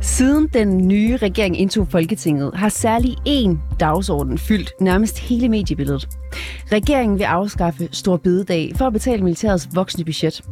[0.00, 6.08] Siden den nye regering indtog Folketinget, har særlig én dagsorden fyldt nærmest hele mediebilledet.
[6.72, 10.42] Regeringen vil afskaffe Stor Bededag for at betale militærets voksne budget.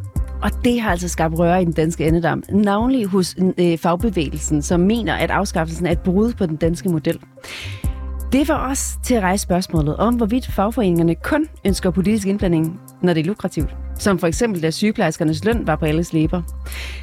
[0.41, 4.79] Og det har altså skabt røre i den danske endedam, navnlig hos øh, fagbevægelsen, som
[4.79, 7.19] mener, at afskaffelsen er et brud på den danske model.
[8.31, 13.13] Det var os til at rejse spørgsmålet om, hvorvidt fagforeningerne kun ønsker politisk indblanding, når
[13.13, 13.75] det er lukrativt.
[13.99, 16.41] Som for eksempel, da sygeplejerskernes løn var på alles læber.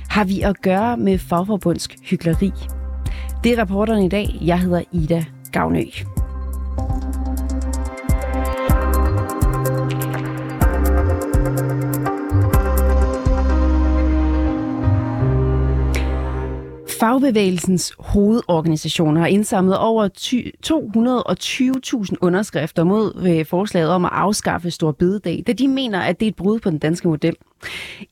[0.08, 2.52] Har vi at gøre med fagforbundsk hyggeleri?
[3.44, 4.38] Det er rapporterne i dag.
[4.40, 5.84] Jeg hedder Ida Gavnø.
[17.00, 20.08] Fagbevægelsens hovedorganisationer har indsamlet over
[22.08, 26.26] 220.000 underskrifter mod øh, forslaget om at afskaffe Stor Bededag, da de mener, at det
[26.26, 27.36] er et brud på den danske model.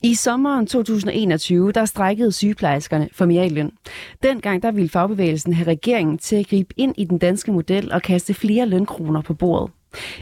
[0.03, 3.71] I sommeren 2021, der strækkede sygeplejerskerne for mere i løn.
[4.23, 8.01] Dengang der ville fagbevægelsen have regeringen til at gribe ind i den danske model og
[8.01, 9.71] kaste flere lønkroner på bordet.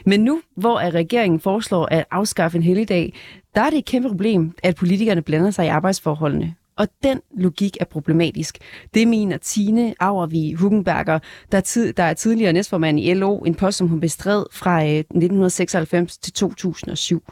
[0.06, 3.14] Men nu, hvor regeringen foreslår at afskaffe en helligdag,
[3.56, 6.56] der er det et kæmpe problem, at politikerne blander sig i arbejdsforholdene.
[6.78, 8.58] Og den logik er problematisk.
[8.94, 11.20] Det mener Tine Auervi Hugenberger,
[11.52, 16.18] der, tid, der er tidligere næstformand i LO, en post, som hun bestred fra 1996
[16.18, 17.24] øh, til 2007.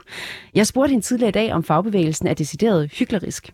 [0.56, 3.54] Jeg spurgte hende tidligere i dag, om fagbevægelsen er decideret hyklerisk.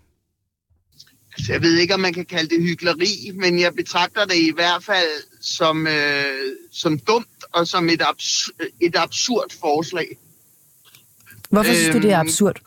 [1.37, 4.51] Altså, jeg ved ikke, om man kan kalde det hykleri, men jeg betragter det i
[4.55, 6.23] hvert fald som, øh,
[6.71, 8.49] som dumt og som et, abs-
[8.81, 10.17] et absurd forslag.
[11.49, 12.61] Hvorfor synes du, det er øhm, absurd?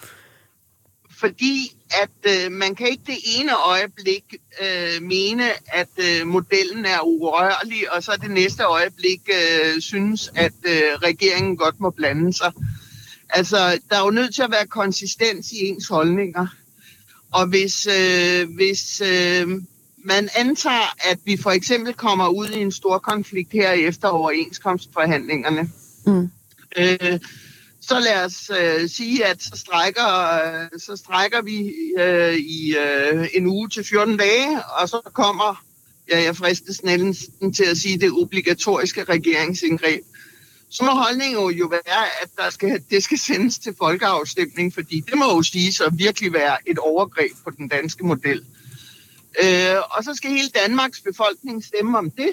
[1.22, 4.24] Fordi at øh, man kan ikke det ene øjeblik
[4.62, 10.52] øh, mene, at øh, modellen er urørlig, og så det næste øjeblik øh, synes, at
[10.64, 12.52] øh, regeringen godt må blande sig.
[13.30, 16.46] Altså, der er jo nødt til at være konsistens i ens holdninger.
[17.32, 19.48] Og hvis, øh, hvis øh,
[20.04, 25.70] man antager, at vi for eksempel kommer ud i en stor konflikt her efter overenskomstforhandlingerne,
[26.06, 26.30] mm.
[26.78, 27.20] øh,
[27.88, 30.08] så lad os øh, sige, at så strækker,
[30.44, 35.64] øh, så strækker vi øh, i øh, en uge til 14 dage, og så kommer,
[36.10, 40.02] ja, jeg fristes næsten til at sige, det obligatoriske regeringsindgreb.
[40.70, 45.18] Så må holdningen jo være, at der skal, det skal sendes til folkeafstemning, fordi det
[45.18, 48.44] må jo sige så virkelig være et overgreb på den danske model.
[49.44, 52.30] Øh, og så skal hele Danmarks befolkning stemme om det.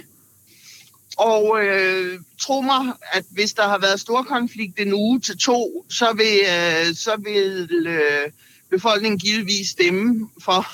[1.18, 5.86] Og øh, tro mig, at hvis der har været stor konflikt en uge til to,
[5.90, 8.32] så vil, øh, så vil øh,
[8.70, 10.66] befolkningen givetvis stemme for,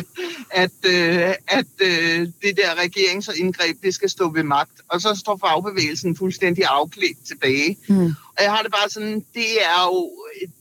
[0.64, 4.80] at, øh, at øh, det der regeringsindgreb, det skal stå ved magt.
[4.88, 7.76] Og så står fagbevægelsen fuldstændig afklædt tilbage.
[7.88, 8.06] Mm.
[8.06, 10.12] Og jeg har det bare sådan, det er jo,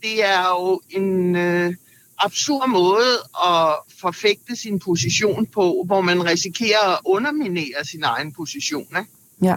[0.02, 1.74] det er jo en øh,
[2.26, 3.14] absurd måde
[3.46, 8.88] at forfægte sin position på, hvor man risikerer at underminere sin egen position.
[9.00, 9.12] Ikke?
[9.42, 9.56] Ja.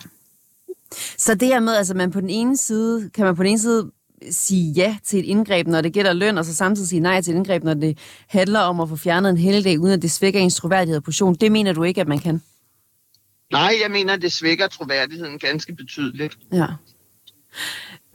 [1.18, 3.58] Så det her med, altså man på den ene side, kan man på den ene
[3.58, 3.90] side
[4.30, 7.34] sige ja til et indgreb, når det gælder løn, og så samtidig sige nej til
[7.34, 10.40] et indgreb, når det handler om at få fjernet en helligdag, uden at det svækker
[10.40, 11.34] ens troværdighed og position.
[11.34, 12.42] Det mener du ikke, at man kan?
[13.52, 16.38] Nej, jeg mener, at det svækker troværdigheden ganske betydeligt.
[16.52, 16.66] Ja.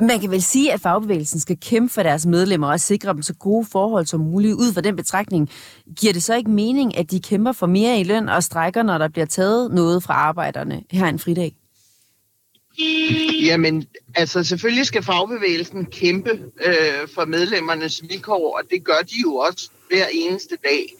[0.01, 3.33] Man kan vel sige, at fagbevægelsen skal kæmpe for deres medlemmer og sikre dem så
[3.33, 4.53] gode forhold som muligt.
[4.53, 5.49] Ud fra den betragtning,
[5.99, 8.97] giver det så ikke mening, at de kæmper for mere i løn og strækker, når
[8.97, 11.55] der bliver taget noget fra arbejderne her en fridag?
[13.43, 13.85] Jamen,
[14.15, 16.29] altså selvfølgelig skal fagbevægelsen kæmpe
[16.65, 20.93] øh, for medlemmernes vilkår, og det gør de jo også hver eneste dag.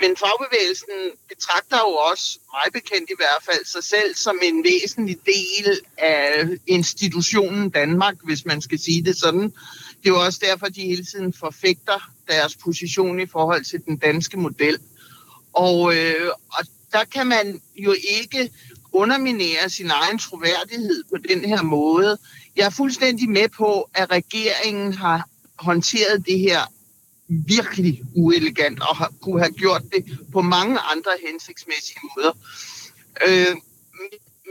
[0.00, 0.94] Men fagbevægelsen
[1.28, 6.48] betragter jo også, meget bekendt i hvert fald, sig selv som en væsentlig del af
[6.66, 9.42] institutionen Danmark, hvis man skal sige det sådan.
[10.02, 13.96] Det er jo også derfor, de hele tiden forfægter deres position i forhold til den
[13.96, 14.78] danske model.
[15.52, 18.50] Og, øh, og der kan man jo ikke
[18.92, 22.18] underminere sin egen troværdighed på den her måde.
[22.56, 26.60] Jeg er fuldstændig med på, at regeringen har håndteret det her
[27.28, 32.32] virkelig uelegant og har, kunne have gjort det på mange andre hensigtsmæssige måder.
[33.26, 33.56] Øh,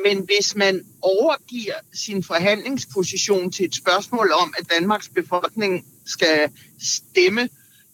[0.06, 6.50] men hvis man overgiver sin forhandlingsposition til et spørgsmål om, at Danmarks befolkning skal
[6.82, 7.50] stemme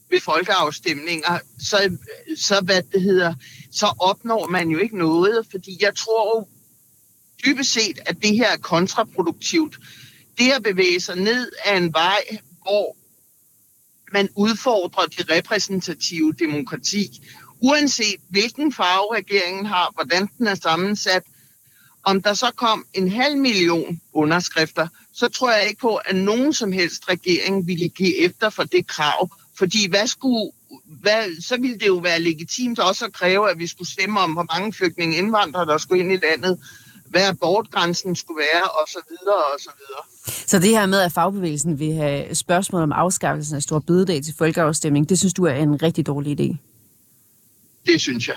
[0.09, 1.97] ved folkeafstemninger, så,
[2.37, 3.33] så, hvad det hedder,
[3.71, 6.47] så opnår man jo ikke noget, fordi jeg tror jo
[7.45, 9.79] dybest set, at det her er kontraproduktivt.
[10.37, 12.95] Det at bevæge sig ned af en vej, hvor
[14.13, 17.21] man udfordrer det repræsentative demokrati,
[17.61, 21.23] uanset hvilken farve regeringen har, hvordan den er sammensat,
[22.03, 26.53] Om der så kom en halv million underskrifter, så tror jeg ikke på, at nogen
[26.53, 29.29] som helst regering ville give efter for det krav.
[29.57, 30.51] Fordi hvad skulle,
[31.01, 34.33] hvad, så ville det jo være legitimt også at kræve, at vi skulle stemme om,
[34.33, 36.59] hvor mange flygtninge indvandrere, der skulle ind i landet,
[37.09, 40.03] hvad abortgrænsen skulle være, og så videre, og så videre.
[40.47, 44.33] Så det her med, at fagbevægelsen vil have spørgsmål om afskaffelsen af stor bededag til
[44.37, 46.55] folkeafstemning, det synes du er en rigtig dårlig idé?
[47.85, 48.35] Det synes jeg.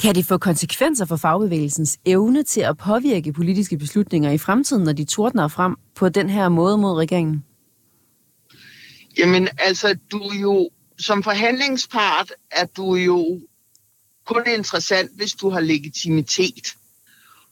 [0.00, 4.92] Kan det få konsekvenser for fagbevægelsens evne til at påvirke politiske beslutninger i fremtiden, når
[4.92, 7.44] de tordner frem på den her måde mod regeringen?
[9.18, 13.40] Jamen altså, du jo som forhandlingspart er du jo
[14.26, 16.74] kun interessant, hvis du har legitimitet.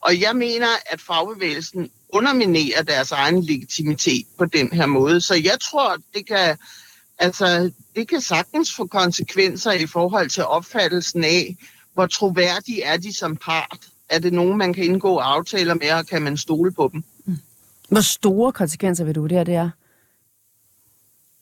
[0.06, 5.20] Og jeg mener, at fagbevægelsen underminerer deres egen legitimitet på den her måde.
[5.20, 6.56] Så jeg tror, det kan,
[7.18, 11.56] altså, det kan sagtens få konsekvenser i forhold til opfattelsen af,
[11.94, 13.78] hvor troværdige er de som part.
[14.08, 17.04] Er det nogen, man kan indgå aftaler med, og kan man stole på dem?
[17.88, 19.70] Hvor store konsekvenser vil du det, det er?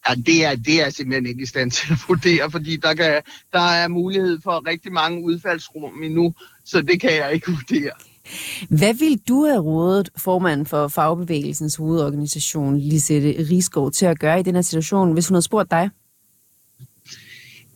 [0.09, 3.23] Ja, det er, det er simpelthen ikke i stand til at vurdere, fordi der, kan,
[3.53, 6.35] der er mulighed for rigtig mange udfaldsrum endnu,
[6.65, 7.93] så det kan jeg ikke vurdere.
[8.69, 14.43] Hvad vil du have rådet formanden for fagbevægelsens hovedorganisation, Lisette Rigsgaard, til at gøre i
[14.43, 15.91] den her situation, hvis hun havde spurgt dig?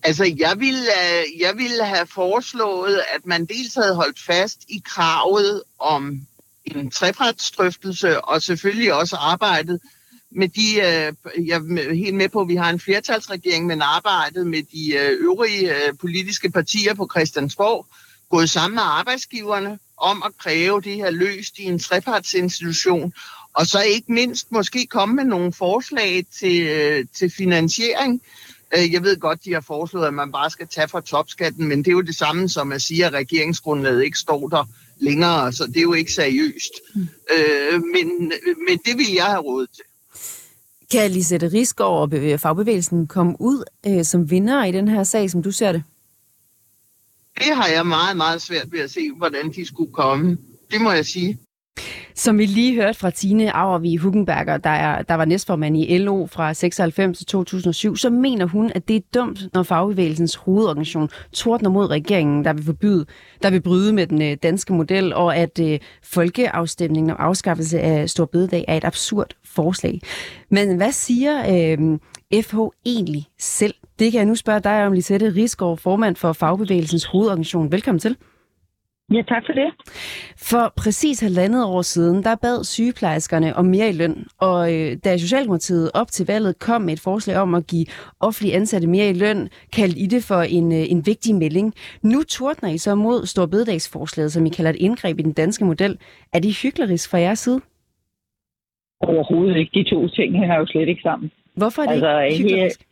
[0.03, 4.83] Altså, jeg ville, øh, jeg ville have foreslået, at man dels havde holdt fast i
[4.85, 6.21] kravet om
[6.65, 9.81] en trepartsdrøftelse, og selvfølgelig også arbejdet
[10.31, 14.47] med de, øh, jeg er helt med på, at vi har en flertalsregering, men arbejdet
[14.47, 17.87] med de øh, øvrige politiske partier på Christiansborg,
[18.31, 23.13] gået sammen med arbejdsgiverne om at kræve det her løst i en trepartsinstitution,
[23.55, 28.23] og så ikke mindst måske komme med nogle forslag til, til finansiering.
[28.73, 31.89] Jeg ved godt, de har foreslået, at man bare skal tage fra topskatten, men det
[31.89, 34.65] er jo det samme som at sige, at regeringsgrundlaget ikke står der
[34.99, 36.73] længere, så det er jo ikke seriøst.
[36.95, 37.01] Mm.
[37.01, 38.33] Øh, men,
[38.69, 39.85] men det vil jeg have råd til.
[40.91, 45.43] Kan Lisette Rigsgaard og fagbevægelsen komme ud øh, som vinder i den her sag, som
[45.43, 45.83] du ser det?
[47.39, 50.39] Det har jeg meget, meget svært ved at se, hvordan de skulle komme.
[50.71, 51.39] Det må jeg sige.
[52.15, 56.27] Som vi lige hørte fra Tine Auervi Hugenberger, der, er, der var næstformand i LO
[56.27, 61.71] fra 96 til 2007, så mener hun, at det er dumt, når fagbevægelsens hovedorganisation tordner
[61.71, 63.07] mod regeringen, der vil forbyde,
[63.43, 68.11] der vil bryde med den øh, danske model, og at øh, folkeafstemningen om afskaffelse af
[68.11, 70.01] Stor Bededag er et absurd forslag.
[70.51, 71.99] Men hvad siger øh,
[72.43, 72.57] FH
[72.87, 73.75] egentlig selv?
[73.99, 77.73] Det kan jeg nu spørge dig om, Lisette Rigsgaard, formand for Fagbevægelsens hovedorganisation.
[77.73, 78.17] Velkommen til.
[79.13, 79.69] Ja, tak for det.
[80.51, 85.17] For præcis halvandet år siden, der bad sygeplejerskerne om mere i løn, og øh, da
[85.17, 87.87] Socialdemokratiet op til valget kom med et forslag om at give
[88.21, 91.75] offentlige ansatte mere i løn, kaldte I det for en, øh, en vigtig melding.
[92.03, 95.99] Nu tordner I så mod Storbededagsforslaget, som I kalder et indgreb i den danske model.
[96.33, 97.61] Er det hyklerisk fra jeres side?
[99.01, 99.71] Overhovedet ikke.
[99.75, 101.31] De to ting hænger jo slet ikke sammen.
[101.55, 102.88] Hvorfor er det altså, ikke hyklerisk?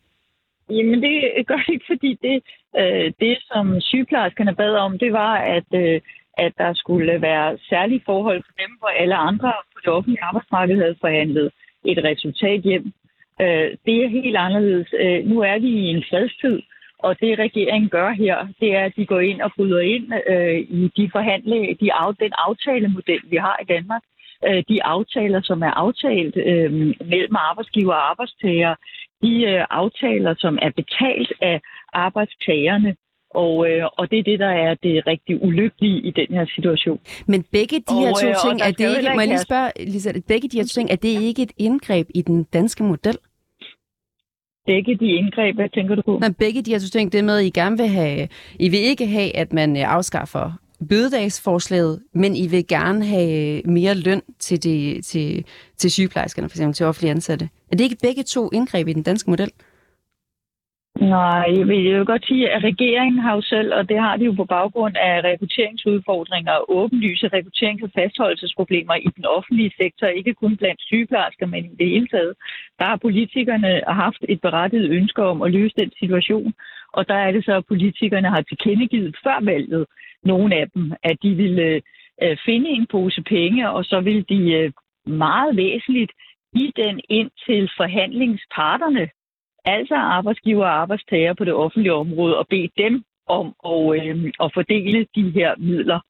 [0.71, 2.43] Jamen det gør det ikke, fordi det,
[2.79, 6.01] øh, det som sygeplejerskerne bad om, det var, at, øh,
[6.39, 10.77] at der skulle være særlige forhold for dem, hvor alle andre på det offentlige arbejdsmarked
[10.77, 11.51] havde forhandlet
[11.85, 12.93] et resultat hjem.
[13.41, 14.89] Øh, det er helt anderledes.
[15.01, 16.63] Øh, nu er vi i en fredstid,
[16.99, 20.59] og det regeringen gør her, det er, at de går ind og bryder ind øh,
[20.59, 24.03] i de forhandlinger, de af, den aftalemodel, vi har i Danmark.
[24.47, 26.73] Øh, de aftaler, som er aftalt øh,
[27.13, 28.75] mellem arbejdsgiver og arbejdstager,
[29.23, 31.61] de øh, aftaler, som er betalt af
[31.93, 32.97] arbejdstagerne.
[33.31, 37.01] Og, øh, og det er det, der er det rigtig ulykkelige i den her situation.
[37.27, 40.13] Men begge de her to øh, ting, er det ikke, må jeg lige spørge, Lisa,
[40.29, 43.19] begge de her to ting, er det ikke et indgreb i den danske model?
[44.67, 46.19] Begge de indgreb, hvad tænker du på?
[46.19, 48.29] Nej, begge de her to ting, det med, at I gerne vil have,
[48.61, 50.53] I vil ikke have, at man øh, afskaffer
[50.89, 55.45] bødedagsforslaget, men I vil gerne have mere løn til, de, til,
[55.77, 57.49] til sygeplejerskerne, for eksempel til offentlige ansatte.
[57.73, 59.51] Er det ikke begge to indgreb i den danske model?
[61.01, 64.17] Nej, jeg vil, jeg vil godt sige, at regeringen har jo selv, og det har
[64.17, 70.07] de jo på baggrund af rekrutteringsudfordringer og åbenlyse rekrutterings- og fastholdelsesproblemer i den offentlige sektor,
[70.07, 72.35] ikke kun blandt sygeplejersker, men i det hele taget.
[72.79, 76.55] Der har politikerne haft et berettiget ønske om at løse den situation,
[76.93, 79.87] og der er det så, at politikerne har tilkendegivet før valget,
[80.27, 81.83] nogle af dem, at de ville
[82.23, 84.73] øh, finde en pose penge, og så ville de øh,
[85.07, 86.13] meget væsentligt
[86.57, 89.09] give den ind til forhandlingsparterne,
[89.65, 94.51] altså arbejdsgiver og arbejdstager på det offentlige område, og bede dem om at, øh, at
[94.55, 96.01] fordele de her midler.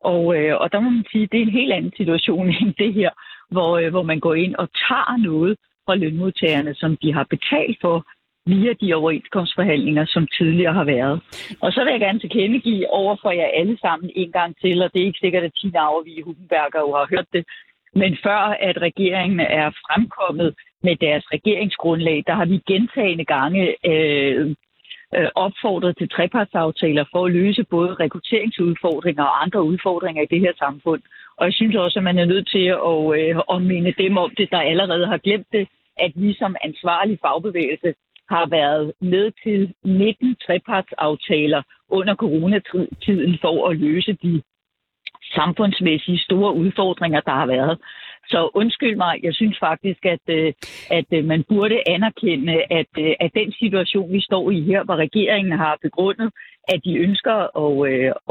[0.00, 2.74] Og, øh, og der må man sige, at det er en helt anden situation end
[2.74, 3.10] det her,
[3.50, 7.78] hvor, øh, hvor man går ind og tager noget fra lønmodtagerne, som de har betalt
[7.80, 8.06] for
[8.52, 11.16] via de overenskomstforhandlinger, som tidligere har været.
[11.60, 14.90] Og så vil jeg gerne tilkendegive over for jer alle sammen en gang til, og
[14.92, 17.44] det er ikke sikkert, at Tina Auervig Hugenberger jo har hørt det,
[17.94, 24.54] men før at regeringen er fremkommet med deres regeringsgrundlag, der har vi gentagende gange øh,
[25.16, 30.52] øh, opfordret til trepartsaftaler for at løse både rekrutteringsudfordringer og andre udfordringer i det her
[30.58, 31.02] samfund.
[31.36, 33.02] Og jeg synes også, at man er nødt til at,
[33.56, 37.94] øh, minde dem om det, der allerede har glemt det, at vi som ansvarlig fagbevægelse
[38.30, 44.42] har været med til 19 trepartsaftaler under coronatiden for at løse de
[45.34, 47.78] samfundsmæssige store udfordringer, der har været.
[48.28, 50.52] Så undskyld mig, jeg synes faktisk, at, øh,
[50.90, 54.96] at øh, man burde anerkende, at, øh, at den situation, vi står i her, hvor
[54.96, 56.30] regeringen har begrundet,
[56.68, 57.72] at de ønsker at,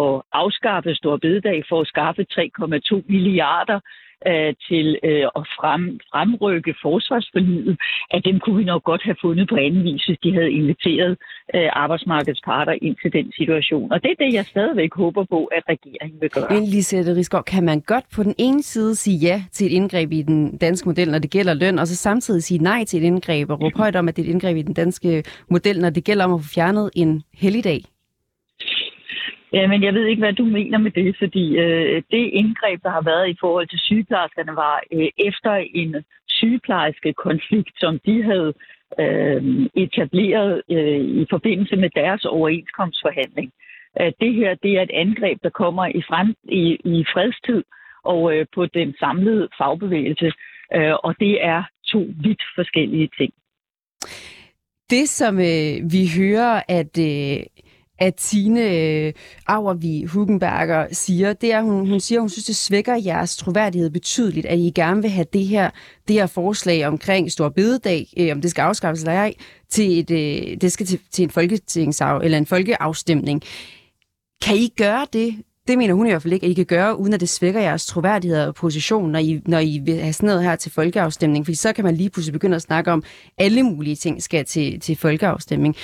[0.05, 3.79] at afskaffe Stor Bededag for at skaffe 3,2 milliarder
[4.27, 7.77] øh, til øh, at frem, fremrykke forsvarsforlidet,
[8.11, 11.17] at dem kunne vi nok godt have fundet på anden vis, hvis de havde inviteret
[11.55, 13.91] øh, arbejdsmarkedets parter ind til den situation.
[13.91, 16.47] Og det er det, jeg stadigvæk håber på, at regeringen vil gøre.
[16.49, 20.11] Men Lisette Rigsgaard, kan man godt på den ene side sige ja til et indgreb
[20.11, 23.05] i den danske model, når det gælder løn, og så samtidig sige nej til et
[23.05, 25.89] indgreb og råbe højt om, at det er et indgreb i den danske model, når
[25.89, 27.81] det gælder om at få fjernet en helligdag?
[29.53, 33.01] Jamen, jeg ved ikke, hvad du mener med det, fordi øh, det indgreb, der har
[33.01, 35.95] været i forhold til sygeplejerskerne, var øh, efter en
[36.27, 38.53] sygeplejerske konflikt, som de havde
[38.99, 39.41] øh,
[39.75, 43.51] etableret øh, i forbindelse med deres overenskomstforhandling.
[44.01, 47.63] Øh, det her det er et angreb, der kommer i, frem, i, i fredstid
[48.03, 50.31] og øh, på den samlede fagbevægelse,
[50.75, 53.33] øh, og det er to vidt forskellige ting.
[54.89, 57.37] Det, som øh, vi hører, at øh,
[57.99, 59.13] at Tine øh,
[59.47, 64.45] Auervi Hugenberger siger, det er, hun, hun siger, hun synes, det svækker jeres troværdighed betydeligt,
[64.45, 65.69] at I gerne vil have det her,
[66.07, 69.33] det her forslag omkring Stor Bededag, øh, om det skal afskaffes eller ej,
[69.69, 73.41] til et, øh, det skal til, til en folketingsaf, eller en folkeafstemning.
[74.41, 75.35] Kan I gøre det?
[75.67, 77.61] Det mener hun i hvert fald ikke, at I kan gøre, uden at det svækker
[77.61, 81.45] jeres troværdighed og position, når I, når I vil have sådan noget her til folkeafstemning.
[81.45, 83.03] For så kan man lige pludselig begynde at snakke om,
[83.37, 85.75] alle mulige ting skal til, til folkeafstemning.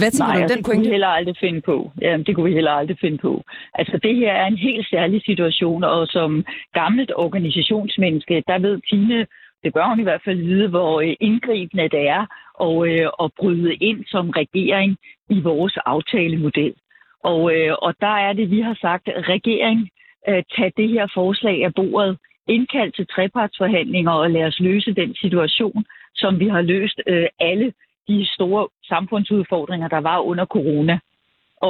[0.00, 1.92] Hvad tænker Nej, du om den den kunne vi heller aldrig finde på.
[2.00, 3.42] Jamen, det kunne vi heller aldrig finde på.
[3.74, 6.44] Altså, det her er en helt særlig situation, og som
[6.74, 9.26] gammelt organisationsmenneske, der ved Tine,
[9.64, 13.30] det bør hun i hvert fald vide, hvor øh, indgribende det er og, øh, at
[13.38, 14.96] bryde ind som regering
[15.30, 16.74] i vores aftalemodel.
[17.24, 19.88] Og, øh, og der er det, vi har sagt, regering,
[20.56, 22.18] tag det her forslag af bordet,
[22.48, 25.84] indkald til trepartsforhandlinger og lad os løse den situation,
[26.14, 27.00] som vi har løst
[27.40, 27.72] alle
[28.08, 30.98] de store samfundsudfordringer, der var under corona.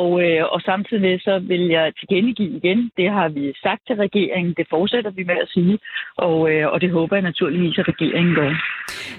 [0.00, 4.54] Og, øh, og samtidig så vil jeg tilkendegive igen, det har vi sagt til regeringen,
[4.58, 5.78] det fortsætter vi med at sige,
[6.16, 8.50] og, øh, og det håber jeg naturligvis, at regeringen gør.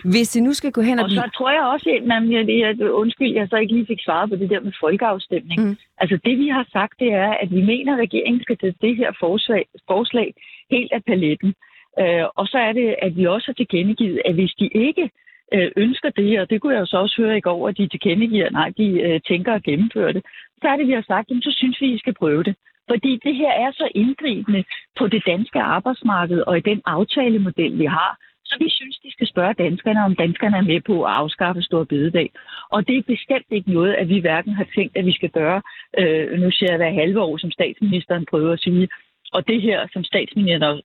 [0.04, 2.82] Hvis det nu skal gå hen og, og så tror jeg også, at jeg, at,
[2.82, 5.60] undskyld, jeg så ikke lige fik svaret på det der med folkeafstemning.
[5.64, 5.78] Mm.
[5.98, 8.96] Altså det vi har sagt, det er, at vi mener, at regeringen skal tage det
[8.96, 10.34] her forslag, forslag
[10.72, 11.54] helt af paletten.
[12.00, 15.10] Øh, og så er det, at vi også har tilkendegivet, at hvis de ikke
[15.56, 17.88] Øh, ønsker det, og det kunne jeg jo så også høre i går, at de
[17.88, 20.24] tilkendegiver, nej, de øh, tænker at gennemføre det,
[20.62, 22.56] så er det, vi har sagt, jamen, så synes vi, I skal prøve det.
[22.90, 24.64] Fordi det her er så indgribende
[25.00, 29.28] på det danske arbejdsmarked og i den aftalemodel, vi har, så vi synes, de skal
[29.28, 32.30] spørge danskerne, om danskerne er med på at afskaffe Stor Bededag.
[32.70, 35.62] Og det er bestemt ikke noget, at vi hverken har tænkt, at vi skal gøre,
[36.00, 38.90] øh, nu ser jeg hver halve år, som statsministeren prøver at sige,
[39.34, 40.82] og det her, som statsministeren,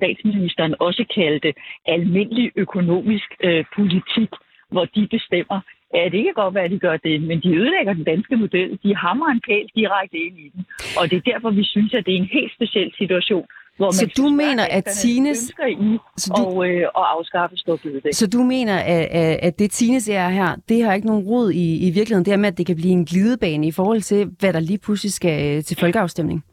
[0.00, 1.50] statsministeren også kaldte
[1.86, 4.30] almindelig økonomisk øh, politik,
[4.72, 5.58] hvor de bestemmer.
[5.94, 8.78] Ja, det kan godt være, at de gør det, men de ødelægger den danske model.
[8.84, 10.62] De hammer en pæl direkte ind i den.
[10.98, 13.92] Og det er derfor, vi synes, at det er en helt speciel situation, hvor man
[13.92, 15.40] så du mener, at Tines...
[15.68, 16.42] i så du...
[16.42, 18.14] og, øh, og afskaffe storbededag.
[18.14, 19.06] Så du mener, at,
[19.46, 22.38] at det Tines er her, det har ikke nogen rod i, i virkeligheden, det her
[22.38, 25.56] med, at det kan blive en glidebane i forhold til, hvad der lige pludselig skal
[25.56, 26.44] øh, til folkeafstemning?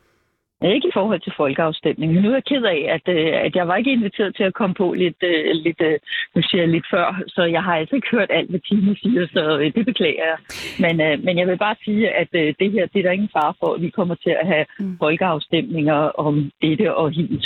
[0.63, 2.21] Ikke i forhold til folkeafstemningen.
[2.21, 4.75] Nu er jeg ked af, at, øh, at jeg var ikke inviteret til at komme
[4.75, 5.99] på lidt, øh, lidt, øh,
[6.35, 9.27] nu siger jeg lidt før, så jeg har altså ikke hørt alt, hvad Tine siger,
[9.27, 10.37] så det beklager jeg.
[10.83, 13.73] Men, men jeg vil bare sige, at det her, det er der ingen far for,
[13.73, 14.97] at vi kommer til at have mm.
[14.97, 17.45] folkeafstemninger om dette og hit.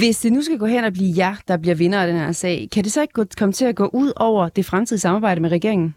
[0.00, 2.32] Hvis det nu skal gå hen og blive jer, der bliver vinder af den her
[2.32, 5.52] sag, kan det så ikke komme til at gå ud over det fremtidige samarbejde med
[5.52, 5.94] regeringen?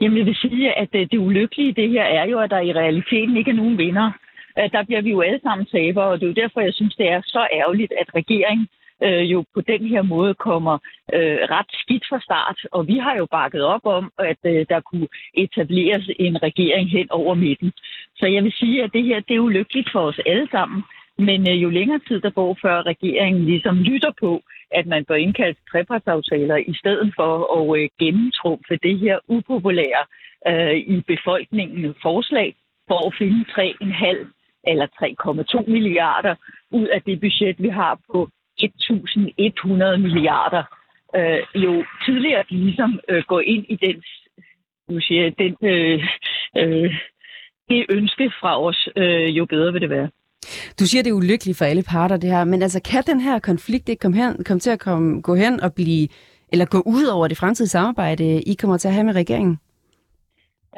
[0.00, 2.72] Jamen, jeg vil sige, at det ulykkelige i det her er jo, at der i
[2.72, 4.10] realiteten ikke er nogen vinder
[4.58, 6.94] Øh, der bliver vi jo alle sammen tabere, og det er jo derfor, jeg synes,
[6.94, 8.68] det er så ærgerligt, at regeringen
[9.02, 10.74] øh, jo på den her måde kommer
[11.14, 12.58] øh, ret skidt fra start.
[12.72, 17.10] Og vi har jo bakket op om, at øh, der kunne etableres en regering hen
[17.10, 17.72] over midten.
[18.16, 20.82] Så jeg vil sige, at det her det er ulykkeligt for os alle sammen.
[21.18, 25.14] Men øh, jo længere tid der går, før regeringen ligesom lytter på, at man bør
[25.14, 30.04] indkalde trepartsaftaler i stedet for at øh, gennemtrumfe det her upopulære
[30.48, 32.54] øh, i befolkningen forslag
[32.88, 36.34] for at finde 3,5 eller 3,2 milliarder
[36.70, 38.28] ud af det budget, vi har på
[38.60, 40.64] 1.100 milliarder.
[41.16, 44.02] Øh, jo tidligere de ligesom øh, går ind i den,
[44.88, 46.04] nu siger den, øh,
[46.56, 46.94] øh,
[47.68, 50.08] det ønske fra os, øh, jo bedre vil det være.
[50.80, 52.44] Du siger, det er ulykkeligt for alle parter, det her.
[52.44, 55.60] Men altså, kan den her konflikt ikke komme, hen, komme til at komme, gå hen
[55.60, 56.08] og blive,
[56.52, 59.58] eller gå ud over det fremtidige samarbejde, I kommer til at have med regeringen?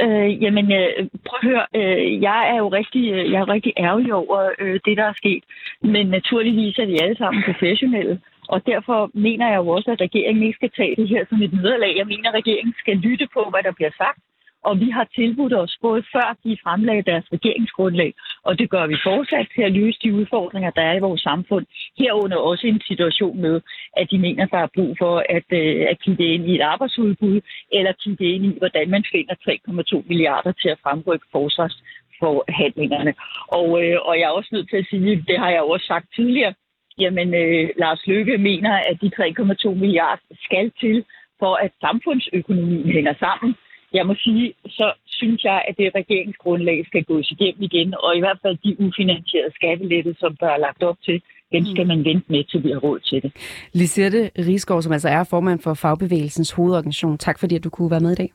[0.05, 1.67] Øh, jamen, øh, prøv at høre.
[1.75, 5.13] Øh, jeg er jo rigtig, øh, jeg er rigtig ærgerlig over øh, det, der er
[5.23, 5.45] sket.
[5.83, 8.21] Men naturligvis er vi alle sammen professionelle.
[8.49, 11.53] Og derfor mener jeg jo også, at regeringen ikke skal tage det her som et
[11.53, 11.97] nederlag.
[11.97, 14.21] Jeg mener, at regeringen skal lytte på, hvad der bliver sagt
[14.69, 18.97] og vi har tilbudt os både før de fremlagde deres regeringsgrundlag, og det gør vi
[19.05, 21.67] fortsat til at løse de udfordringer, der er i vores samfund.
[21.99, 23.61] Herunder også en situation med,
[23.97, 27.41] at de mener, der er brug for at, øh, at kigge ind i et arbejdsudbud,
[27.73, 33.15] eller kigge ind i, hvordan man finder 3,2 milliarder til at fremrykke forsvarsforhandlingerne.
[33.49, 36.07] Og, øh, og jeg er også nødt til at sige, det har jeg også sagt
[36.15, 36.55] tidligere,
[36.99, 41.05] jamen øh, Lars Løkke mener, at de 3,2 milliarder skal til,
[41.39, 43.57] for at samfundsøkonomien hænger sammen
[43.99, 48.21] jeg må sige, så synes jeg, at det regeringsgrundlag skal gås igennem igen, og i
[48.25, 51.23] hvert fald de ufinansierede skattelettelser, som der er lagt op til,
[51.53, 51.89] dem skal mm.
[51.89, 53.31] man vente med, til vi har råd til det.
[53.73, 57.19] Lisette Rigsgaard, som altså er formand for Fagbevægelsens hovedorganisation.
[57.19, 58.33] Tak fordi, at du kunne være med i dag.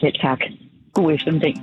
[0.00, 0.40] Selv tak.
[0.94, 1.54] God eftermiddag.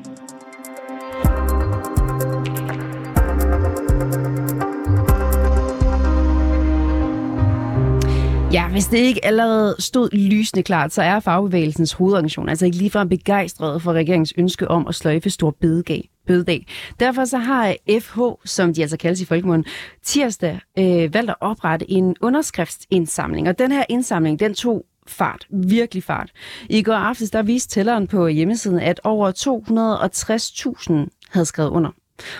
[8.53, 13.09] Ja, hvis det ikke allerede stod lysende klart, så er fagbevægelsens hovedorganisation altså ikke ligefrem
[13.09, 16.09] begejstret for regeringens ønske om at sløjfe stor bededag.
[16.27, 16.65] bededag.
[16.99, 19.65] Derfor så har FH, som de altså kaldes i folkemunden,
[20.03, 23.47] tirsdag øh, valgt at oprette en underskriftsindsamling.
[23.49, 26.31] Og den her indsamling, den tog fart, virkelig fart.
[26.69, 31.91] I går aftes, der viste tælleren på hjemmesiden, at over 260.000 havde skrevet under.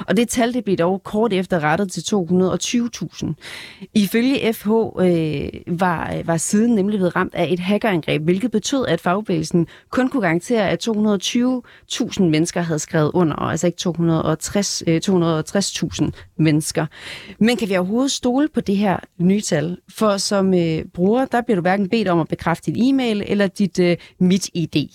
[0.08, 3.34] Og det tal det blev dog kort efter rettet til 220.000.
[3.94, 4.70] Ifølge FH
[5.00, 9.68] øh, var, øh, var siden nemlig blevet ramt af et hackerangreb, hvilket betød, at fagbevægelsen
[9.90, 16.12] kun kunne garantere, at 220.000 mennesker havde skrevet under, og altså ikke 260, øh, 260.000
[16.38, 16.86] mennesker.
[17.40, 19.78] Men kan vi overhovedet stole på det her nye tal?
[19.90, 23.48] For som øh, bruger, der bliver du hverken bedt om at bekræfte din e-mail eller
[23.48, 24.90] dit øh, mit-ID.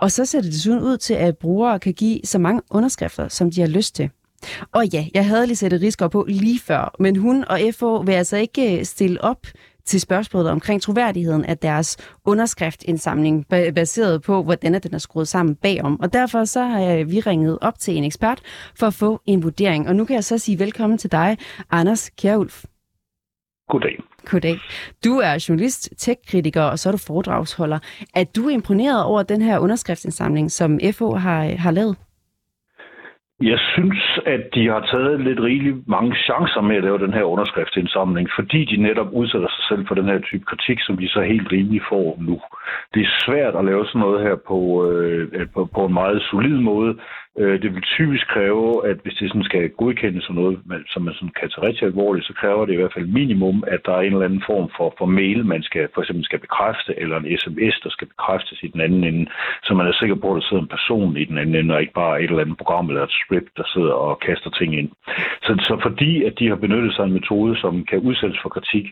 [0.00, 3.50] Og så ser det desuden ud til, at brugere kan give så mange underskrifter, som
[3.50, 4.10] de har lyst til.
[4.72, 8.12] Og ja, jeg havde lige sætte risker på lige før, men hun og FO vil
[8.12, 9.46] altså ikke øh, stille op
[9.84, 16.00] til spørgsmålet omkring troværdigheden af deres underskriftindsamling, baseret på, hvordan den er skruet sammen bagom.
[16.00, 18.40] Og derfor så har vi ringet op til en ekspert
[18.78, 19.88] for at få en vurdering.
[19.88, 21.38] Og nu kan jeg så sige velkommen til dig,
[21.70, 22.64] Anders Kjærulf.
[23.68, 24.09] Goddag.
[24.30, 24.56] Goddag.
[25.04, 27.78] Du er journalist, tech-kritiker, og så er du foredragsholder.
[28.14, 31.96] Er du imponeret over den her underskriftsindsamling, som FO har, har lavet?
[33.42, 37.22] Jeg synes, at de har taget lidt rigeligt mange chancer med at lave den her
[37.22, 41.20] underskriftsindsamling, fordi de netop udsætter sig selv for den her type kritik, som de så
[41.22, 42.40] helt rimeligt får nu.
[42.94, 44.58] Det er svært at lave sådan noget her på,
[44.90, 46.92] øh, på, på en meget solid måde,
[47.40, 50.58] Øh, det vil typisk kræve, at hvis det sådan skal godkendes som noget,
[50.92, 53.80] som man sådan kan tage rigtig alvorligt, så kræver det i hvert fald minimum, at
[53.86, 56.90] der er en eller anden form for, for mail, man skal, for eksempel skal bekræfte,
[57.02, 59.24] eller en sms, der skal bekræftes i den anden ende,
[59.66, 61.80] så man er sikker på, at der sidder en person i den anden ende, og
[61.80, 64.90] ikke bare et eller andet program eller et script, der sidder og kaster ting ind.
[65.46, 68.50] Så, så fordi, at de har benyttet sig af en metode, som kan udsættes for
[68.56, 68.86] kritik,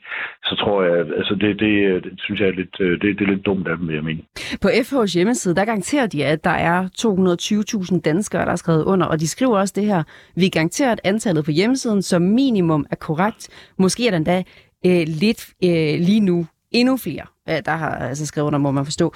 [0.49, 3.19] så tror jeg, at altså det, det, øh, det synes jeg er lidt, øh, det,
[3.19, 4.23] det er lidt dumt af dem, vil jeg mene.
[4.65, 8.85] På FH's hjemmeside, der garanterer de, at der er 220.000 danskere, danskere, der har skrevet
[8.85, 10.03] under, og de skriver også det her.
[10.35, 13.49] Vi garanterer, at antallet på hjemmesiden som minimum er korrekt.
[13.79, 14.43] Måske er der endda
[14.87, 18.85] øh, lidt øh, lige nu endnu flere, øh, der har altså skrevet under, må man
[18.85, 19.13] forstå.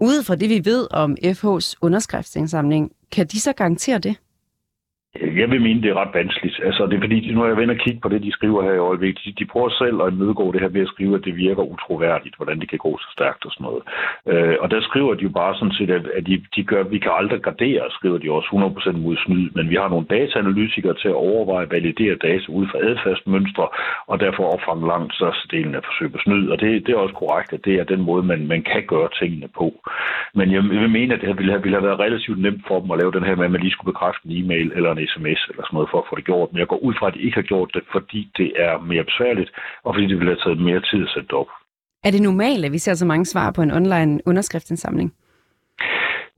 [0.00, 4.16] Ud fra det, vi ved om FH's underskriftsindsamling, kan de så garantere det?
[5.20, 6.60] Jeg vil mene, det er ret vanskeligt.
[6.64, 8.72] Altså, det er fordi, nu er jeg ved at kigge på det, de skriver her
[8.72, 9.24] i øjeblikket.
[9.24, 12.36] De, de prøver selv at imødegå det her ved at skrive, at det virker utroværdigt,
[12.36, 13.82] hvordan det kan gå så stærkt og sådan noget.
[14.30, 16.98] Øh, og der skriver de jo bare sådan set, at, at de, de gør, vi
[16.98, 18.48] kan aldrig gradere, skriver de også
[18.94, 22.78] 100% mod snyd, men vi har nogle dataanalytikere til at overveje, validere data ud fra
[22.88, 23.68] adfærdsmønstre,
[24.06, 26.48] og derfor opfange langt størstedelen af forsøg på snyd.
[26.48, 29.08] Og det, det er også korrekt, at det er den måde, man, man kan gøre
[29.20, 29.66] tingene på.
[30.34, 32.90] Men jeg vil mene, at det ville have, ville have været relativt nemt for dem
[32.90, 35.40] at lave den her med, at man lige skulle bekræfte en e-mail eller en sms
[35.50, 36.48] eller sådan noget for at få det gjort.
[36.52, 39.04] Men jeg går ud fra, at de ikke har gjort det, fordi det er mere
[39.04, 39.50] besværligt,
[39.84, 41.50] og fordi det ville have taget mere tid at sætte det op.
[42.06, 45.14] Er det normalt, at vi ser så mange svar på en online underskriftsindsamling?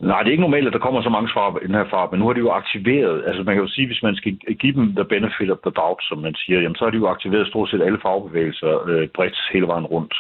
[0.01, 2.09] Nej, det er ikke normalt, at der kommer så mange svar i den her far,
[2.11, 4.33] men nu har de jo aktiveret, altså man kan jo sige, hvis man skal
[4.63, 7.09] give dem the benefit of the doubt, som man siger, jamen så har de jo
[7.09, 10.15] aktiveret stort set alle fagbevægelser øh, bredt hele vejen rundt.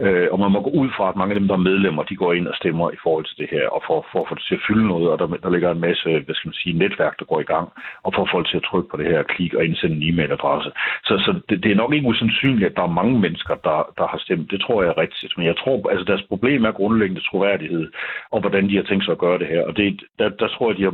[0.00, 2.16] Øh, og man må gå ud fra, at mange af dem, der er medlemmer, de
[2.16, 4.44] går ind og stemmer i forhold til det her, og for, for at få det
[4.48, 7.18] til at fylde noget, og der, der ligger en masse, hvad skal man sige, netværk,
[7.18, 7.66] der går i gang,
[8.04, 10.70] og for at folk til at trykke på det her klik og indsende en e-mailadresse.
[11.08, 14.06] Så, så det, det, er nok ikke usandsynligt, at der er mange mennesker, der, der
[14.12, 14.50] har stemt.
[14.50, 15.32] Det tror jeg er rigtigt.
[15.36, 17.84] Men jeg tror, altså deres problem er grundlæggende troværdighed,
[18.30, 19.62] og hvordan de har tænkt sig at gøre det her.
[19.68, 19.86] Og det,
[20.18, 20.84] der, der tror jeg, de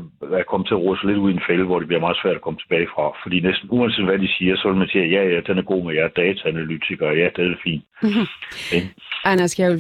[0.41, 2.37] er kommet til at sig lidt ud i en fælde, hvor det bliver meget svært
[2.39, 3.05] at komme tilbage fra.
[3.23, 5.83] Fordi næsten uanset hvad de siger, så vil man sige, ja, ja, den er god
[5.87, 7.85] med jer dataanalytikere, ja, det er fint.
[8.03, 8.27] Mm-hmm.
[8.67, 8.83] Okay.
[9.33, 9.79] Anders Kjærl,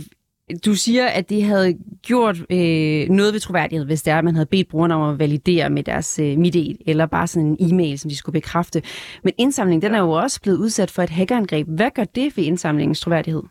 [0.66, 4.34] du siger, at det havde gjort øh, noget ved troværdighed, hvis det er, at man
[4.34, 7.98] havde bedt brugerne om at validere med deres øh, MIDI, eller bare sådan en e-mail,
[7.98, 8.82] som de skulle bekræfte.
[9.22, 11.66] Men indsamlingen, den er jo også blevet udsat for et hackerangreb.
[11.68, 13.42] Hvad gør det ved indsamlingens troværdighed?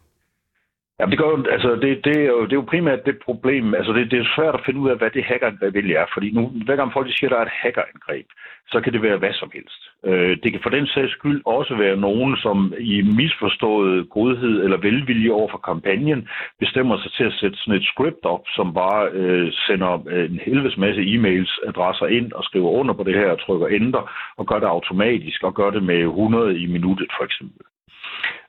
[0.99, 3.73] Ja, det, gør jo, altså det, det, er jo, det er jo primært det problem.
[3.73, 6.05] Altså det, det er svært at finde ud af, hvad det hackerangreb egentlig er.
[6.13, 8.25] Fordi nu, hver gang folk siger, at der er et hackerangreb,
[8.71, 9.81] så kan det være hvad som helst.
[10.05, 14.77] Øh, det kan for den sags skyld også være nogen, som i misforstået godhed eller
[14.77, 16.27] velvilje over for kampagnen,
[16.59, 20.39] bestemmer sig til at sætte sådan et script op, som bare øh, sender øh, en
[20.45, 24.03] helvedes masse e-mails adresser ind og skriver under på det her og trykker enter
[24.37, 27.65] og gør det automatisk og gør det med 100 i minuttet for eksempel.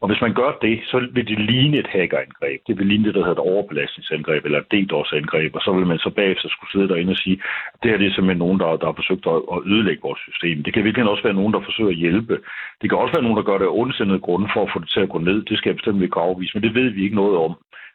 [0.05, 2.61] Og hvis man gør det, så vil det ligne et hackerangreb.
[2.67, 5.99] Det vil ligne det, der hedder et overbelastningsangreb eller et DDoS-angreb, og så vil man
[5.99, 7.39] så bagefter skulle sidde derinde og sige,
[7.75, 10.23] at det her det er simpelthen nogen, der, der har forsøgt at, at ødelægge vores
[10.29, 10.63] system.
[10.63, 12.35] Det kan virkelig også være nogen, der forsøger at hjælpe.
[12.81, 14.91] Det kan også være nogen, der gør det af ondsindede grunde for at få det
[14.95, 15.39] til at gå ned.
[15.49, 17.53] Det skal jeg bestemt ikke afvise, men det ved vi ikke noget om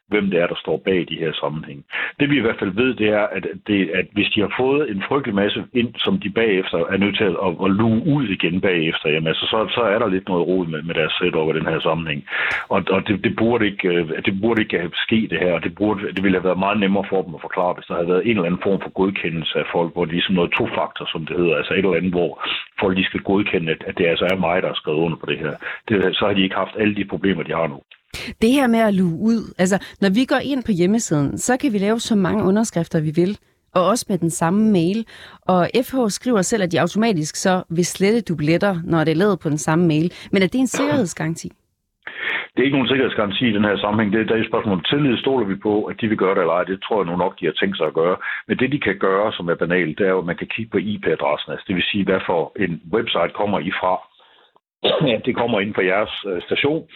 [0.09, 1.85] hvem det er, der står bag de her sammenhæng.
[2.19, 4.91] Det vi i hvert fald ved, det er, at, det, at hvis de har fået
[4.91, 8.61] en frygtelig masse ind, som de bagefter er nødt til at, at, luge ud igen
[8.61, 11.59] bagefter, jamen, altså, så, så er der lidt noget rod med, med deres setup i
[11.59, 12.21] den her sammenhæng.
[12.69, 15.63] Og, og det, det, burde ikke, øh, det burde ikke have sket det her, og
[15.63, 18.07] det, burde, det ville have været meget nemmere for dem at forklare, hvis der havde
[18.13, 21.25] været en eller anden form for godkendelse af folk, hvor det ligesom noget to-faktor, som
[21.25, 22.31] det hedder, altså et eller andet, hvor
[22.79, 25.39] folk lige skal godkende, at det altså er mig, der har skrevet under på det
[25.39, 25.53] her.
[25.87, 27.79] Det, så har de ikke haft alle de problemer, de har nu.
[28.41, 31.73] Det her med at luge ud, altså når vi går ind på hjemmesiden, så kan
[31.73, 33.37] vi lave så mange underskrifter, vi vil,
[33.75, 35.05] og også med den samme mail.
[35.41, 39.39] Og FH skriver selv, at de automatisk så vil slette dubletter, når det er lavet
[39.39, 40.13] på den samme mail.
[40.31, 41.51] Men er det en sikkerhedsgaranti?
[42.53, 44.13] Det er ikke nogen sikkerhedsgaranti i den her sammenhæng.
[44.13, 45.17] Det, er et spørgsmål om tillid.
[45.17, 46.63] Stoler vi på, at de vil gøre det eller ej?
[46.63, 48.17] Det tror jeg nu nok, de har tænkt sig at gøre.
[48.47, 50.71] Men det, de kan gøre, som er banalt, det er jo, at man kan kigge
[50.71, 51.51] på IP-adressen.
[51.51, 53.93] Altså, det vil sige, hvad for en website kommer I fra
[55.25, 56.87] det kommer ind på jeres øh, station.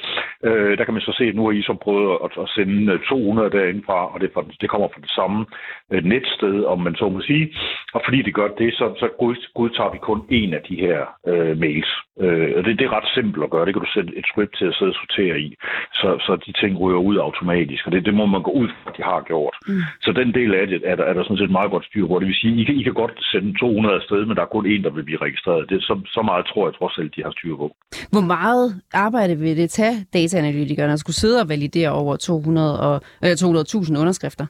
[0.44, 2.94] Øh, der kan man så se, at nu har I så prøvet at, at sende
[2.94, 5.46] øh, 200 derindfra, og det, det kommer fra det samme
[5.92, 7.56] øh, netsted, om man så må sige.
[7.94, 9.08] Og fordi det gør det, så, så
[9.56, 11.92] godtager vi kun en af de her øh, mails.
[12.22, 13.66] Øh, og det, det er ret simpelt at gøre.
[13.66, 15.50] Det kan du sætte et script til at sidde og sortere i,
[16.00, 17.82] så, så de ting ryger ud automatisk.
[17.88, 19.56] Og det, det må man gå ud fra, at de har gjort.
[19.68, 19.82] Mm.
[20.06, 22.20] Så den del af det er der, er der sådan set meget godt styr på.
[22.20, 24.66] Det vil sige, I kan, I kan godt sende 200 afsted, men der er kun
[24.66, 25.70] en, der vil blive registreret.
[25.70, 27.68] Det, så, så meget tror jeg trods alt, de har styr på.
[28.14, 32.96] Hvor meget arbejde vil det tage dataanalytikerne at skulle sidde og validere over 200 og,
[33.24, 34.46] øh, 200.000 underskrifter?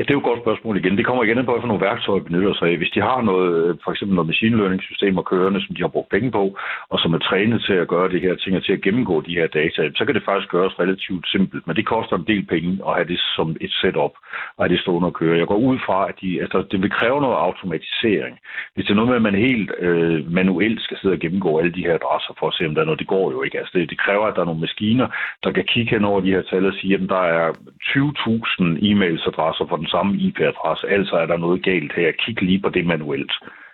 [0.00, 0.96] Ja, det er jo et godt spørgsmål igen.
[0.96, 2.76] Det kommer igen på, hvad for nogle værktøjer benytter sig af.
[2.76, 6.10] Hvis de har noget, for eksempel noget machine learning systemer kørende, som de har brugt
[6.14, 6.44] penge på,
[6.92, 9.38] og som er trænet til at gøre det her ting og til at gennemgå de
[9.38, 11.66] her data, så kan det faktisk gøres relativt simpelt.
[11.66, 14.14] Men det koster en del penge at have det som et setup,
[14.56, 15.38] og have det stående og køre.
[15.38, 18.34] Jeg går ud fra, at de, altså, det vil kræve noget automatisering.
[18.74, 21.72] Hvis det er noget med, at man helt øh, manuelt skal sidde og gennemgå alle
[21.72, 23.58] de her adresser for at se, om der er noget, det går jo ikke.
[23.58, 25.06] Altså, det, det kræver, at der er nogle maskiner,
[25.44, 29.24] der kan kigge hen over de her tal og sige, at der er 20.000 e-mails
[29.30, 32.12] adresser for den samme IP-adresse, altså er der noget galt her.
[32.12, 33.32] Kig lige på det manuelt.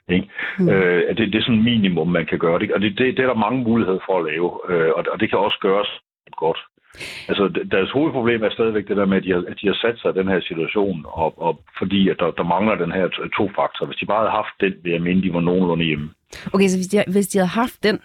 [0.08, 0.28] Ikke?
[0.58, 0.68] Mm.
[0.68, 2.72] Øh, det, det er sådan minimum, man kan gøre det.
[2.72, 5.30] Og det, det, det er der mange muligheder for at lave, øh, og, og det
[5.30, 5.90] kan også gøres
[6.36, 6.60] godt.
[7.28, 9.98] Altså, deres hovedproblem er stadigvæk det der med, at de har, at de har sat
[9.98, 13.44] sig i den her situation, og, og fordi at der, der mangler den her to
[13.58, 13.86] faktor.
[13.86, 16.10] Hvis de bare havde haft den, vil jeg mene, de var nogenlunde hjemme.
[16.52, 17.98] Okay, så hvis de, hvis de havde haft den,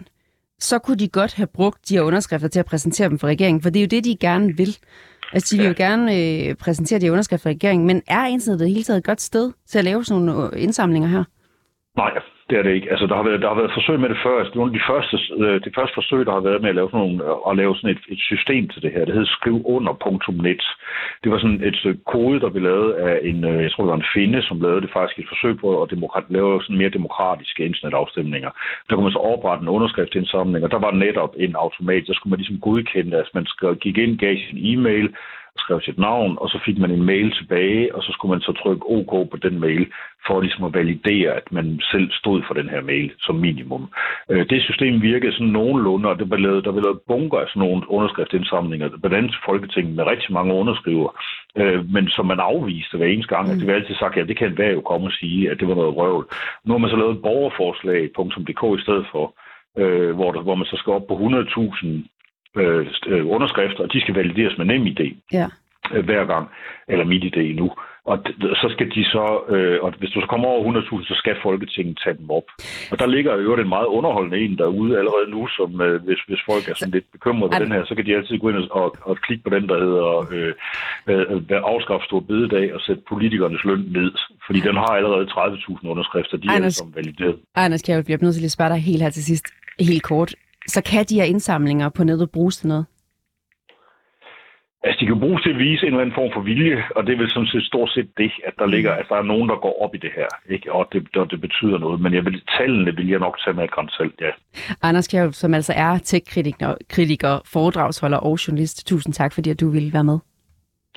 [0.60, 3.62] så kunne de godt have brugt de her underskrifter til at præsentere dem for regeringen,
[3.62, 4.78] for det er jo det, de gerne vil.
[5.34, 8.72] Altså, de vil jo gerne øh, præsentere de underskrifter i regeringen, men er internettet i
[8.72, 11.24] hele taget et godt sted til at lave sådan nogle øh, indsamlinger her?
[11.98, 12.10] Nej,
[12.52, 12.92] det er det ikke.
[12.94, 14.36] Altså, der har været, der har været forsøg med det før.
[14.40, 16.90] Altså, nogle af de første, øh, de første forsøg, der har været med at lave
[16.90, 19.56] sådan, nogle, øh, at lave sådan et, et system til det her, det hed skriv
[21.22, 23.94] Det var sådan et stykke kode, der blev lavet af en, øh, jeg tror det
[23.94, 26.98] var en finde, som lavede det faktisk et forsøg på at demokrat, lave sådan mere
[27.00, 28.52] demokratiske internetafstemninger.
[28.86, 32.32] Der kunne man så oprette en underskriftsindsamling, og der var netop en automat, der skulle
[32.32, 33.46] man ligesom godkende, at man
[33.84, 35.08] gik ind, gav sin e-mail,
[35.58, 38.54] skrev sit navn, og så fik man en mail tilbage, og så skulle man så
[38.62, 39.88] trykke OK på den mail,
[40.28, 43.90] for ligesom at validere, at man selv stod for den her mail som minimum.
[44.30, 47.48] Øh, det system virkede sådan nogenlunde, og det blev lavet, der blev lavet bunker af
[47.48, 51.10] sådan nogle underskriftsindsamlinger, blandt andet Folketinget med rigtig mange underskriver,
[51.58, 53.48] øh, men som man afviste hver eneste gang.
[53.48, 53.60] Mm.
[53.60, 55.76] Det var altid sagt, ja, det kan enhver jo komme og sige, at det var
[55.76, 56.26] noget røvl.
[56.66, 59.26] Nu har man så lavet et borgerforslag.dk i stedet for,
[59.78, 61.88] øh, hvor, der, hvor man så skal op på 100.000
[62.58, 65.48] øh, øh, underskrifter, og de skal valideres med nem idé ja.
[65.94, 66.50] øh, hver gang,
[66.88, 67.72] eller mit idé nu.
[68.06, 68.18] Og
[68.62, 72.00] så skal de så, øh, og hvis du så kommer over 100.000, så skal Folketinget
[72.04, 72.48] tage dem op.
[72.92, 76.42] Og der ligger jo en meget underholdende en derude allerede nu, som øh, hvis, hvis
[76.50, 78.96] folk er sådan lidt bekymrede ved den her, så kan de altid gå ind og,
[79.02, 80.54] og klikke på den, der hedder øh,
[81.12, 84.12] øh, afskaffe stor bededag og sætte politikernes løn ned.
[84.46, 87.36] Fordi den har allerede 30.000 underskrifter, de Anders, er som valideret.
[87.56, 89.46] Anders Kjærl, jeg bliver nødt til at spørge dig helt her til sidst,
[89.80, 90.36] helt kort.
[90.68, 92.86] Så kan de her indsamlinger på nettet bruges til noget?
[94.84, 97.14] Altså, de kan bruges til at vise en eller anden form for vilje, og det
[97.14, 99.56] er vel sådan set stort set det, at der ligger, at der er nogen, der
[99.56, 100.74] går op i det her, ikke?
[100.74, 102.02] Og, det, og det betyder noget.
[102.02, 104.32] Men jeg vil, tallene vil jeg nok tage med et selv, ja.
[104.82, 108.88] Anders Kjær, som altså er tech-kritiker, kritiker, foredragsholder og journalist.
[108.88, 110.20] Tusind tak, fordi at du ville være med.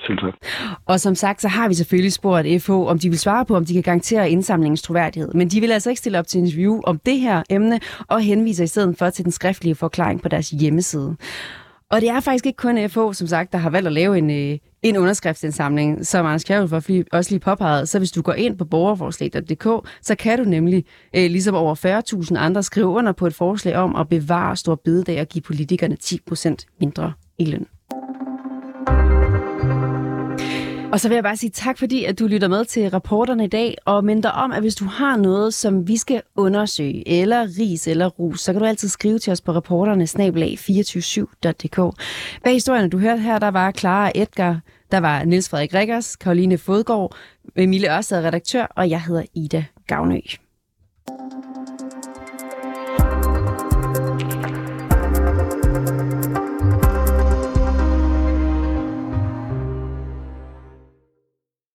[0.05, 0.33] Selv tak.
[0.85, 3.65] Og som sagt, så har vi selvfølgelig spurgt FH, om de vil svare på, om
[3.65, 5.33] de kan garantere indsamlingens troværdighed.
[5.33, 8.63] Men de vil altså ikke stille op til interview om det her emne, og henviser
[8.63, 11.15] i stedet for til den skriftlige forklaring på deres hjemmeside.
[11.91, 14.31] Og det er faktisk ikke kun FH, som sagt, der har valgt at lave en,
[14.31, 17.89] øh, en underskriftsindsamling, som Anders Kjærhul også lige påpeget.
[17.89, 22.37] Så hvis du går ind på borgerforslag.dk, så kan du nemlig, øh, ligesom over 40.000
[22.37, 26.65] andre, skrive under på et forslag om at bevare stor bededag og give politikerne 10%
[26.79, 27.67] mindre i løn.
[30.95, 33.47] Og så vil jeg bare sige tak, fordi at du lytter med til rapporterne i
[33.47, 37.87] dag, og minder om, at hvis du har noget, som vi skal undersøge, eller ris
[37.87, 41.97] eller rus, så kan du altid skrive til os på rapporterne snablag 247.dk.
[42.43, 44.59] Bag historierne, du hørte her, der var Clara Edgar,
[44.91, 47.15] der var Niels Frederik Rikkers, Karoline Fodgaard,
[47.55, 50.19] Emilie Ørsted, redaktør, og jeg hedder Ida Gavnø.